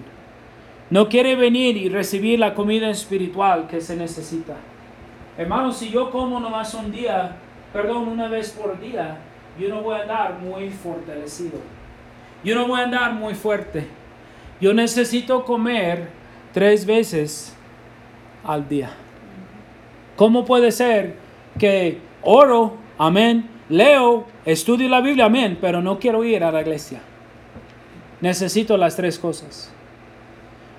[0.90, 4.56] No quiere venir y recibir la comida espiritual que se necesita.
[5.38, 7.36] Hermanos, si yo como nomás un día,
[7.74, 9.18] perdón, una vez por día,
[9.60, 11.60] yo no voy a andar muy fortalecido.
[12.42, 13.86] Yo no voy a andar muy fuerte.
[14.62, 16.08] Yo necesito comer
[16.54, 17.54] tres veces
[18.46, 18.92] al día.
[20.16, 21.18] ¿Cómo puede ser
[21.60, 27.02] que oro, amén, leo, estudio la Biblia, amén, pero no quiero ir a la iglesia?
[28.22, 29.72] Necesito las tres cosas.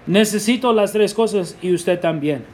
[0.06, 2.44] Necesito las tres cosas y usted también.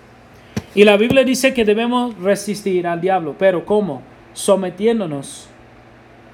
[0.75, 4.03] Y la Biblia dice que debemos resistir al diablo, pero ¿cómo?
[4.33, 5.49] Sometiéndonos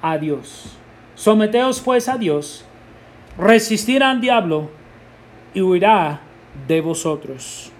[0.01, 0.77] a Dios.
[1.15, 2.65] Someteos pues a Dios,
[3.37, 4.69] resistir al diablo
[5.53, 6.21] y huirá
[6.67, 7.71] de vosotros.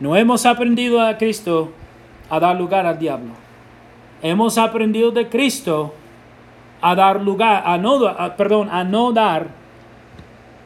[0.00, 1.72] No hemos aprendido a Cristo
[2.28, 3.32] a dar lugar al diablo.
[4.22, 5.94] Hemos aprendido de Cristo
[6.80, 8.00] a dar lugar, a no,
[8.36, 9.61] perdón, a no dar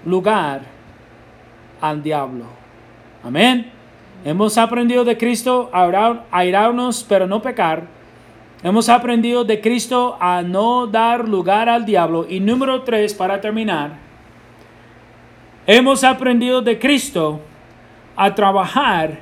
[0.07, 0.63] lugar
[1.81, 2.45] al diablo.
[3.23, 3.71] Amén.
[4.25, 7.85] Hemos aprendido de Cristo a airarnos, pero no pecar.
[8.63, 12.27] Hemos aprendido de Cristo a no dar lugar al diablo.
[12.29, 13.99] Y número tres, para terminar,
[15.67, 17.41] hemos aprendido de Cristo
[18.17, 19.21] a trabajar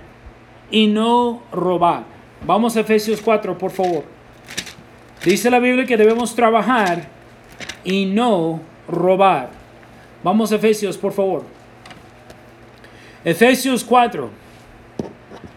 [0.70, 2.04] y no robar.
[2.46, 4.04] Vamos a Efesios 4, por favor.
[5.24, 7.08] Dice la Biblia que debemos trabajar
[7.84, 9.63] y no robar.
[10.24, 11.44] Vamos a Efesios, por favor.
[13.22, 14.30] Efesios 4.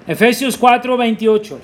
[0.05, 1.59] Efesios 4, 28.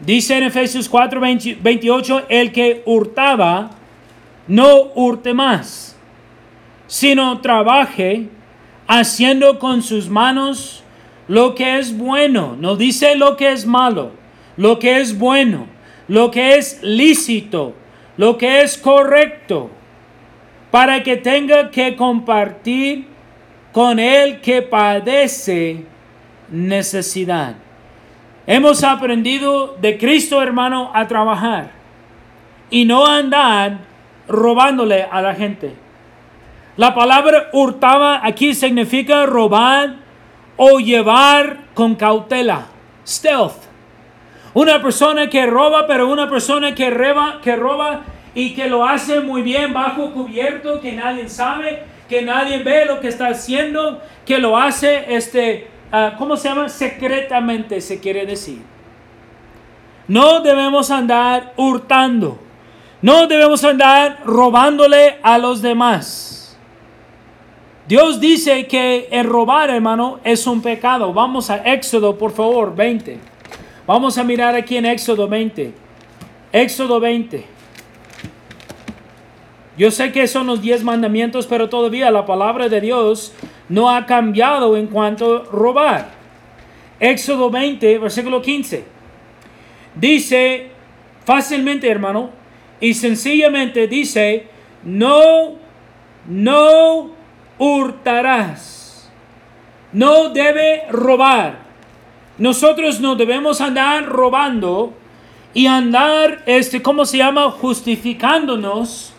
[0.00, 1.20] Dice en Efesios 4,
[1.60, 3.72] 28, el que hurtaba,
[4.48, 5.94] no hurte más,
[6.86, 8.28] sino trabaje
[8.88, 10.82] haciendo con sus manos
[11.28, 12.56] lo que es bueno.
[12.58, 14.12] No dice lo que es malo,
[14.56, 15.66] lo que es bueno,
[16.08, 17.74] lo que es lícito,
[18.16, 19.70] lo que es correcto,
[20.72, 23.06] para que tenga que compartir
[23.72, 25.84] con el que padece
[26.48, 27.56] necesidad.
[28.46, 31.72] Hemos aprendido de Cristo hermano a trabajar
[32.70, 33.80] y no andar
[34.26, 35.74] robándole a la gente.
[36.78, 39.96] La palabra hurtaba aquí significa robar
[40.56, 42.68] o llevar con cautela,
[43.06, 43.60] stealth.
[44.54, 48.04] Una persona que roba, pero una persona que roba, que roba
[48.34, 53.00] y que lo hace muy bien bajo cubierto, que nadie sabe, que nadie ve lo
[53.00, 56.70] que está haciendo, que lo hace este Ah, ¿cómo se llama?
[56.70, 58.62] Secretamente se quiere decir.
[60.08, 62.38] No debemos andar hurtando.
[63.02, 66.56] No debemos andar robándole a los demás.
[67.86, 71.12] Dios dice que el robar, hermano, es un pecado.
[71.12, 73.18] Vamos a Éxodo, por favor, 20.
[73.86, 75.74] Vamos a mirar aquí en Éxodo 20.
[76.52, 77.44] Éxodo 20.
[79.76, 83.32] Yo sé que son los 10 mandamientos, pero todavía la palabra de Dios
[83.68, 86.10] no ha cambiado en cuanto a robar.
[87.00, 88.84] Éxodo 20, versículo 15.
[89.94, 90.70] Dice
[91.24, 92.30] fácilmente, hermano,
[92.80, 94.46] y sencillamente dice,
[94.84, 95.54] no,
[96.26, 97.10] no
[97.58, 99.10] hurtarás.
[99.92, 101.58] No debe robar.
[102.38, 104.94] Nosotros no debemos andar robando
[105.54, 107.50] y andar, este, ¿cómo se llama?
[107.50, 109.11] Justificándonos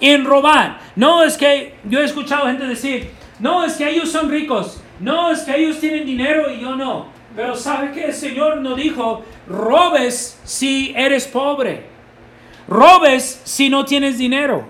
[0.00, 0.80] en robar.
[0.96, 4.82] No es que yo he escuchado gente decir, no, es que ellos son ricos.
[5.00, 7.06] No, es que ellos tienen dinero y yo no.
[7.34, 11.86] Pero sabe que el Señor nos dijo, robes si eres pobre.
[12.68, 14.66] Robes si no tienes dinero.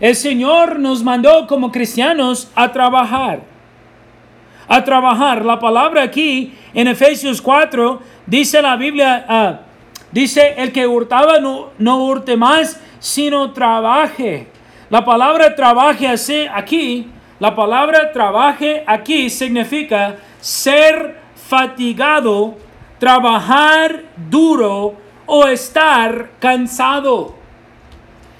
[0.00, 3.42] El Señor nos mandó como cristianos a trabajar.
[4.66, 5.44] A trabajar.
[5.44, 9.60] La palabra aquí en Efesios 4 dice la Biblia, ah,
[10.10, 14.46] dice el que hurtaba no, no hurte más, sino trabaje.
[14.88, 17.06] La palabra trabaje así, aquí
[17.38, 22.54] la palabra trabaje aquí significa ser fatigado,
[22.98, 24.94] trabajar duro
[25.26, 27.34] o estar cansado.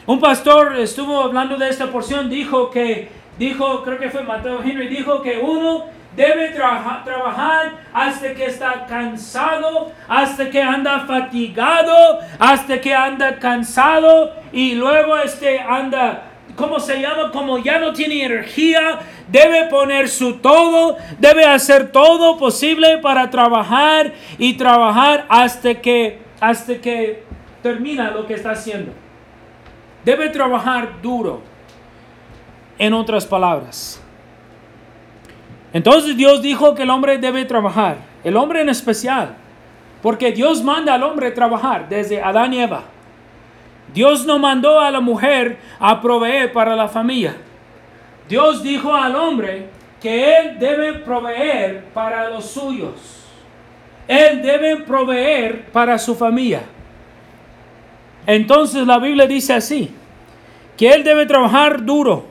[0.06, 4.88] Un pastor estuvo hablando de esta porción, dijo que, dijo, creo que fue Mateo Henry,
[4.88, 5.84] dijo que uno
[6.16, 14.74] debe trabajar hasta que está cansado, hasta que anda fatigado, hasta que anda cansado y
[14.74, 17.30] luego este anda ¿cómo se llama?
[17.32, 24.12] Como ya no tiene energía, debe poner su todo, debe hacer todo posible para trabajar
[24.38, 27.24] y trabajar hasta que, hasta que
[27.62, 28.92] termina lo que está haciendo.
[30.04, 31.42] Debe trabajar duro.
[32.76, 34.03] en otras palabras.
[35.74, 39.34] Entonces Dios dijo que el hombre debe trabajar, el hombre en especial,
[40.00, 42.84] porque Dios manda al hombre trabajar desde Adán y Eva.
[43.92, 47.34] Dios no mandó a la mujer a proveer para la familia.
[48.28, 49.66] Dios dijo al hombre
[50.00, 53.24] que él debe proveer para los suyos.
[54.06, 56.62] Él debe proveer para su familia.
[58.28, 59.92] Entonces la Biblia dice así,
[60.76, 62.26] que él debe trabajar duro,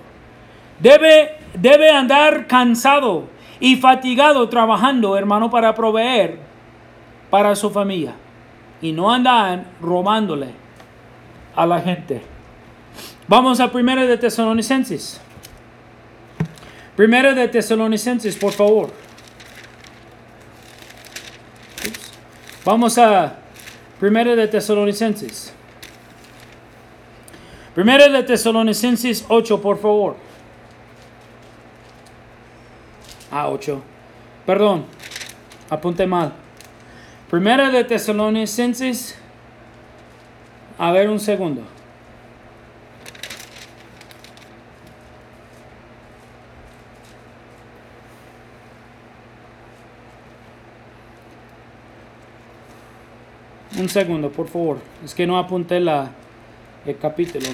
[0.79, 3.32] debe, debe andar cansado
[3.63, 6.37] y fatigado trabajando, hermano, para proveer
[7.29, 8.13] para su familia.
[8.81, 10.49] Y no andar robándole
[11.55, 12.21] a la gente.
[13.25, 15.21] Vamos a primera de Tesalonicenses.
[16.97, 18.91] Primera de Tesalonicenses, por favor.
[22.65, 23.37] Vamos a
[23.97, 25.53] Primera de Tesalonicenses.
[27.73, 30.32] Primera de Tesalonicenses 8, por favor.
[33.35, 33.81] Ah, 8.
[34.45, 34.85] Perdón,
[35.67, 36.33] apunté mal.
[37.31, 39.15] Primera de Tesalonicenses.
[40.77, 41.63] A ver un segundo.
[53.79, 54.77] Un segundo, por favor.
[55.03, 56.11] Es que no apunté la,
[56.85, 57.47] el capítulo.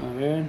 [0.00, 0.44] A ver.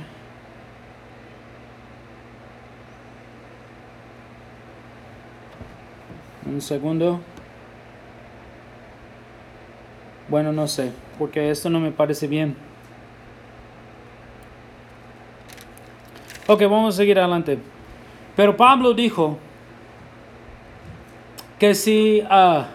[6.60, 7.22] Un segundo.
[10.28, 12.54] Bueno, no sé, porque esto no me parece bien.
[16.48, 17.60] Ok, vamos a seguir adelante.
[18.36, 19.38] Pero Pablo dijo
[21.58, 22.68] que si, ah,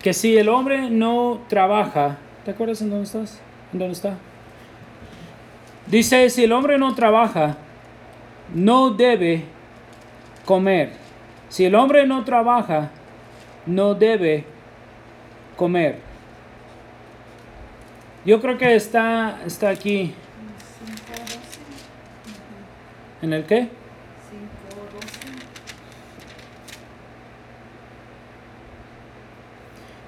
[0.00, 3.40] que si el hombre no trabaja, ¿te acuerdas en dónde estás?
[3.72, 4.16] ¿En dónde está?
[5.88, 7.56] Dice, si el hombre no trabaja,
[8.54, 9.42] no debe
[10.44, 11.03] comer.
[11.48, 12.90] Si el hombre no trabaja,
[13.66, 14.44] no debe
[15.56, 15.98] comer.
[18.24, 20.14] Yo creo que está, está aquí.
[23.22, 23.68] ¿En el qué?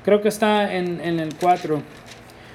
[0.05, 1.83] Creo que está en, en el 4.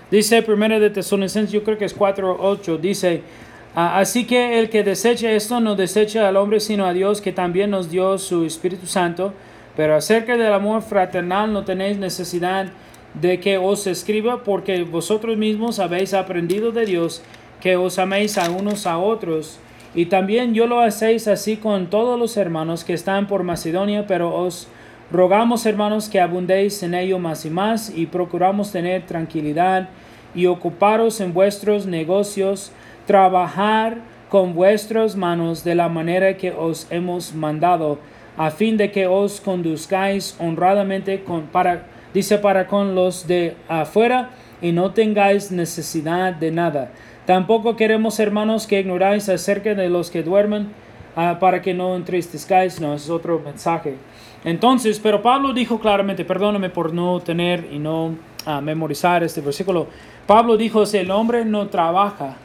[0.09, 4.69] Dice primero de Tesalonicenses, yo creo que es 4 8, dice, "Ah, así que el
[4.69, 8.45] que desecha esto no desecha al hombre sino a Dios que también nos dio su
[8.45, 9.33] Espíritu Santo,
[9.75, 12.67] pero acerca del amor fraternal no tenéis necesidad
[13.13, 17.21] de que os escriba porque vosotros mismos habéis aprendido de Dios
[17.61, 19.59] que os améis a unos a otros.
[19.93, 24.33] Y también yo lo hacéis así con todos los hermanos que están por Macedonia, pero
[24.33, 24.67] os
[25.11, 29.89] rogamos hermanos que abundéis en ello más y más y procuramos tener tranquilidad
[30.33, 32.71] y ocuparos en vuestros negocios,
[33.05, 33.97] trabajar
[34.29, 37.99] con vuestras manos de la manera que os hemos mandado,
[38.37, 44.29] a fin de que os conduzcáis honradamente con, para, dice para con los de afuera
[44.61, 46.91] y no tengáis necesidad de nada.
[47.25, 50.69] Tampoco queremos, hermanos, que ignoráis acerca de los que duermen,
[51.15, 52.79] ah, para que no entristezcáis.
[52.79, 53.95] No, es otro mensaje.
[54.43, 59.87] Entonces, pero Pablo dijo claramente, perdóname por no tener y no ah, memorizar este versículo.
[60.25, 62.37] Pablo dijo, si el hombre no trabaja,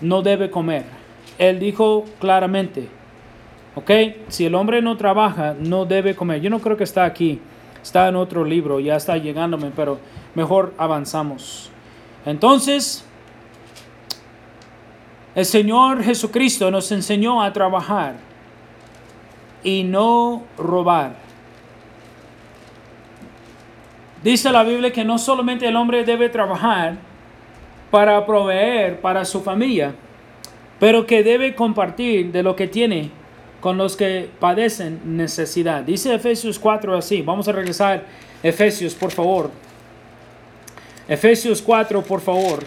[0.00, 0.84] no debe comer.
[1.38, 2.88] Él dijo claramente,
[3.74, 3.90] ok,
[4.28, 6.40] si el hombre no trabaja, no debe comer.
[6.40, 7.40] Yo no creo que está aquí,
[7.82, 9.98] está en otro libro, ya está llegándome, pero
[10.34, 11.70] mejor avanzamos.
[12.24, 13.04] Entonces,
[15.34, 18.14] el Señor Jesucristo nos enseñó a trabajar
[19.62, 21.16] y no robar.
[24.22, 26.96] Dice la Biblia que no solamente el hombre debe trabajar
[27.90, 29.94] para proveer para su familia,
[30.78, 33.10] pero que debe compartir de lo que tiene
[33.60, 35.82] con los que padecen necesidad.
[35.82, 37.22] Dice Efesios 4 así.
[37.22, 38.04] Vamos a regresar
[38.42, 39.50] Efesios, por favor.
[41.08, 42.60] Efesios 4, por favor.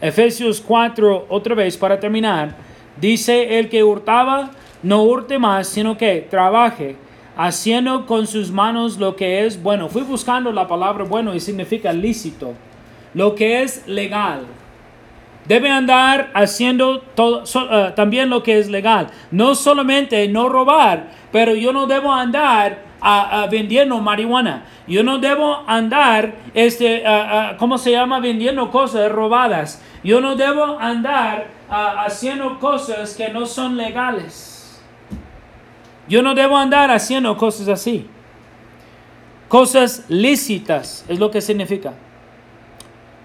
[0.00, 2.56] Efesios 4, otra vez para terminar.
[3.00, 4.50] Dice el que hurtaba,
[4.82, 6.96] no hurte más, sino que trabaje,
[7.36, 9.88] haciendo con sus manos lo que es bueno.
[9.88, 12.54] Fui buscando la palabra bueno y significa lícito,
[13.14, 14.46] lo que es legal.
[15.46, 19.08] Debe andar haciendo todo, eh, también lo que es legal.
[19.30, 24.64] No solamente no robar, pero yo no debo andar a, vendiendo marihuana.
[24.86, 27.02] Yo no debo andar, este,
[27.58, 28.20] ¿cómo se llama?
[28.20, 29.82] Vendiendo cosas robadas.
[30.04, 34.80] Yo no debo andar haciendo cosas que no son legales.
[36.08, 38.06] Yo no debo andar haciendo cosas así.
[39.48, 41.94] Cosas lícitas es lo que significa.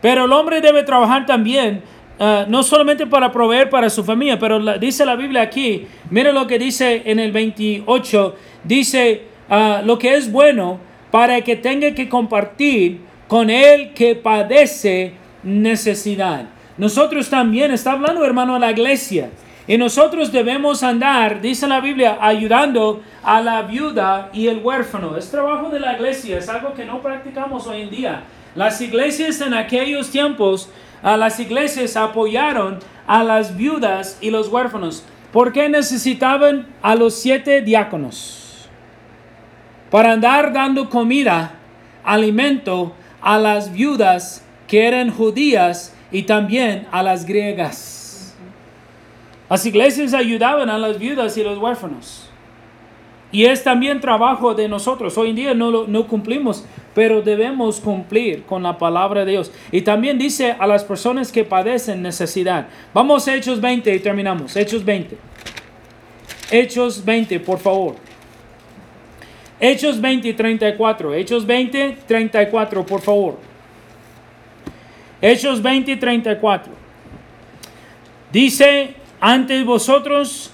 [0.06, 1.82] Pero el hombre debe trabajar también,
[2.20, 6.46] ah, no solamente para proveer para su familia, pero dice la Biblia aquí, mire lo
[6.46, 10.80] que dice en el 28, dice ah, lo que es bueno
[11.10, 16.50] para que tenga que compartir con el que padece necesidad.
[16.78, 19.32] Nosotros también, está hablando hermano a la iglesia,
[19.66, 25.18] y nosotros debemos andar, dice la Biblia, ayudando a la viuda y el huérfano.
[25.18, 28.24] Es trabajo de la iglesia, es algo que no practicamos hoy en día.
[28.56, 30.70] Las iglesias en aquellos tiempos,
[31.04, 35.04] a las iglesias apoyaron a las viudas y los huérfanos.
[35.34, 38.70] ¿Por qué necesitaban a los siete diáconos?
[39.92, 41.56] Para andar dando comida,
[42.04, 48.36] alimento a las viudas que eran judías y también a las griegas.
[49.50, 52.30] Las iglesias ayudaban a las viudas y los huérfanos.
[53.32, 55.18] Y es también trabajo de nosotros.
[55.18, 56.66] Hoy en día no, no cumplimos,
[56.96, 59.52] pero debemos cumplir con la palabra de Dios.
[59.70, 62.68] Y también dice a las personas que padecen necesidad.
[62.94, 64.56] Vamos a Hechos 20 y terminamos.
[64.56, 65.18] Hechos 20.
[66.50, 67.96] Hechos 20, por favor.
[69.60, 71.14] Hechos 20 y 34.
[71.14, 73.40] Hechos 20, 34, por favor.
[75.22, 76.74] Hechos 20 y 34.
[78.32, 80.52] Dice, antes vosotros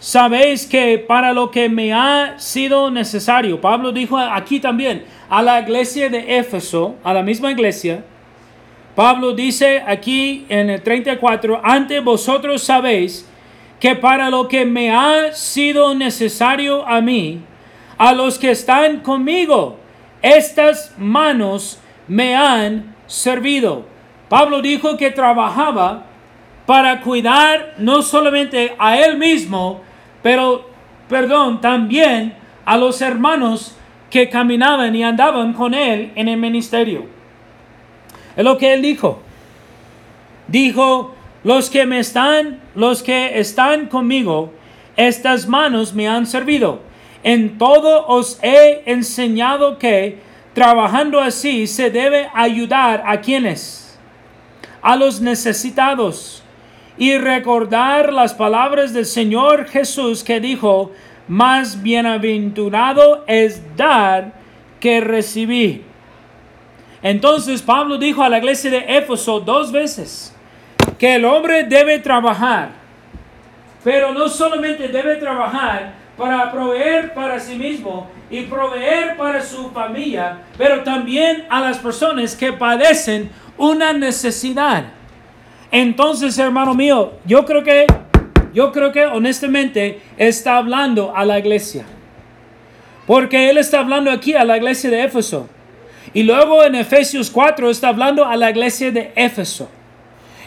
[0.00, 5.60] sabéis que para lo que me ha sido necesario, Pablo dijo aquí también a la
[5.60, 8.04] iglesia de Éfeso, a la misma iglesia,
[8.94, 13.28] Pablo dice aquí en el 34, antes vosotros sabéis
[13.78, 17.40] que para lo que me ha sido necesario a mí,
[17.98, 19.76] a los que están conmigo,
[20.22, 23.84] estas manos me han servido.
[24.28, 26.04] Pablo dijo que trabajaba
[26.64, 29.82] para cuidar no solamente a él mismo,
[30.22, 30.68] pero,
[31.08, 33.75] perdón, también a los hermanos
[34.10, 37.06] que caminaban y andaban con él en el ministerio.
[38.36, 39.20] Es lo que él dijo.
[40.48, 44.52] Dijo, los que me están, los que están conmigo,
[44.96, 46.80] estas manos me han servido.
[47.22, 50.18] En todo os he enseñado que
[50.54, 53.86] trabajando así se debe ayudar a quienes
[54.86, 56.44] a los necesitados
[56.96, 60.92] y recordar las palabras del Señor Jesús que dijo,
[61.28, 64.32] más bienaventurado es dar
[64.80, 65.84] que recibir.
[67.02, 70.34] Entonces Pablo dijo a la iglesia de Éfeso dos veces
[70.98, 72.70] que el hombre debe trabajar,
[73.84, 80.38] pero no solamente debe trabajar para proveer para sí mismo y proveer para su familia,
[80.56, 84.84] pero también a las personas que padecen una necesidad.
[85.70, 87.86] Entonces, hermano mío, yo creo que,
[88.56, 91.84] yo creo que honestamente está hablando a la iglesia.
[93.06, 95.46] Porque él está hablando aquí a la iglesia de Éfeso.
[96.14, 99.68] Y luego en Efesios 4 está hablando a la iglesia de Éfeso.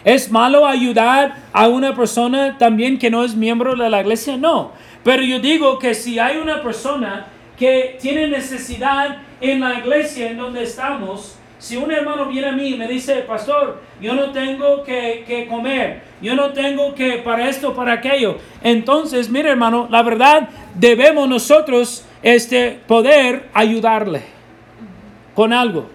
[0.03, 4.37] ¿Es malo ayudar a una persona también que no es miembro de la iglesia?
[4.37, 4.71] No.
[5.03, 7.27] Pero yo digo que si hay una persona
[7.59, 12.69] que tiene necesidad en la iglesia en donde estamos, si un hermano viene a mí
[12.69, 17.73] y me dice, pastor, yo no tengo que, comer, yo no tengo que para esto,
[17.73, 24.21] para aquello, entonces, mire hermano, la verdad, debemos nosotros este, poder ayudarle
[25.35, 25.89] con algo.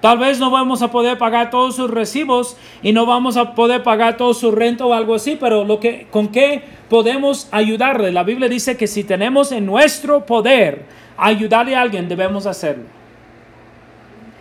[0.00, 3.84] Tal vez no vamos a poder pagar todos sus recibos y no vamos a poder
[3.84, 8.12] pagar todo su renta o algo así, pero lo que, con qué podemos ayudarle.
[8.12, 10.84] La Biblia dice que si tenemos en nuestro poder
[11.16, 13.03] ayudarle a alguien, debemos hacerlo.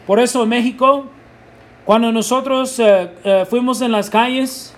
[0.05, 1.05] Por eso en México,
[1.85, 4.75] cuando nosotros eh, eh, fuimos en las calles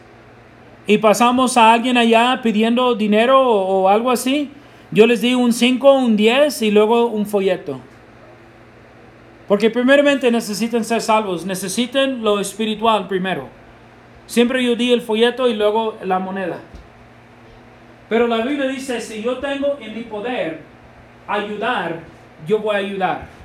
[0.85, 4.51] y pasamos a alguien allá pidiendo dinero o, algo así,
[4.91, 7.79] yo les di un 5, un 10 y luego un folleto.
[9.47, 13.47] Porque primeramente necesitan ser salvos, necesitan lo espiritual primero.
[14.27, 16.59] Siempre yo di el folleto y luego la moneda.
[18.09, 20.61] Pero la Biblia dice, si yo tengo en mi poder
[21.27, 21.99] ayudar,
[22.47, 23.35] yo voy a ayudar.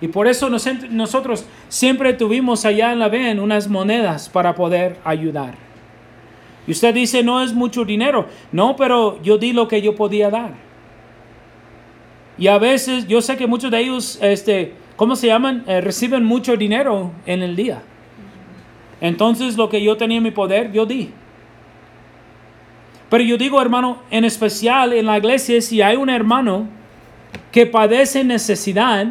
[0.00, 5.54] Y por eso nosotros siempre tuvimos allá en la VEN unas monedas para poder ayudar.
[6.66, 8.26] Y usted dice, no es mucho dinero.
[8.52, 10.54] No, pero yo di lo que yo podía dar.
[12.38, 15.64] Y a veces, yo sé que muchos de ellos, este, ¿cómo se llaman?
[15.66, 17.82] Eh, reciben mucho dinero en el día.
[19.00, 21.10] Entonces lo que yo tenía en mi poder, yo di.
[23.08, 26.66] Pero yo digo, hermano, en especial en la iglesia, si hay un hermano
[27.52, 29.06] que padece necesidad,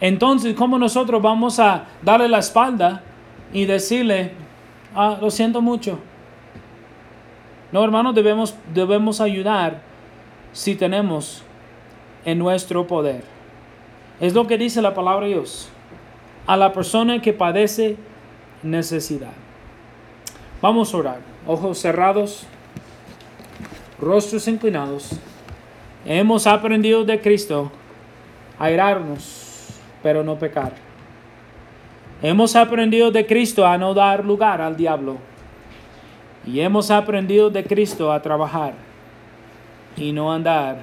[0.00, 3.02] entonces, ¿cómo nosotros vamos a darle la espalda
[3.52, 4.32] y decirle,
[4.94, 5.98] ah, lo siento mucho?
[7.72, 9.80] No, hermanos, debemos, debemos ayudar
[10.52, 11.42] si tenemos
[12.24, 13.22] en nuestro poder.
[14.20, 15.68] Es lo que dice la palabra de Dios.
[16.46, 17.96] A la persona que padece
[18.62, 19.32] necesidad.
[20.62, 21.20] Vamos a orar.
[21.46, 22.46] Ojos cerrados,
[24.00, 25.10] rostros inclinados.
[26.04, 27.70] Hemos aprendido de Cristo
[28.58, 29.37] a irarnos,
[30.02, 30.72] pero no pecar.
[32.22, 35.18] Hemos aprendido de Cristo a no dar lugar al diablo.
[36.46, 38.74] Y hemos aprendido de Cristo a trabajar
[39.96, 40.78] y no andar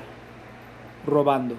[1.05, 1.55] robando.